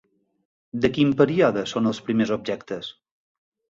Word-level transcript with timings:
De 0.85 0.91
quin 0.95 1.11
període 1.21 1.65
són 1.73 1.91
els 1.93 2.03
primers 2.09 2.33
objectes? 2.37 2.91